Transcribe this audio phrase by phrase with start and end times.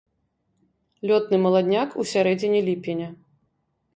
[1.09, 3.09] Лётны маладняк ў сярэдзіне ліпеня.